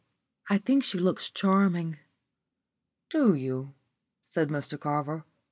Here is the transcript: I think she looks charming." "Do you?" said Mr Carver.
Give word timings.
I 0.49 0.57
think 0.57 0.83
she 0.83 0.97
looks 0.97 1.29
charming." 1.29 1.99
"Do 3.11 3.35
you?" 3.35 3.75
said 4.25 4.49
Mr 4.49 4.79
Carver. 4.79 5.25